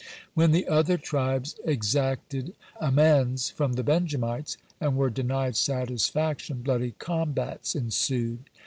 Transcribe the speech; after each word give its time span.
When 0.33 0.49
the 0.49 0.67
other 0.67 0.97
tribes 0.97 1.59
exacted 1.63 2.55
amends 2.79 3.51
from 3.51 3.73
the 3.73 3.83
Benjamites, 3.83 4.57
and 4.79 4.97
were 4.97 5.11
denied 5.11 5.55
satisfaction, 5.55 6.63
bloody 6.63 6.95
combats 6.97 7.75
ensued. 7.75 8.49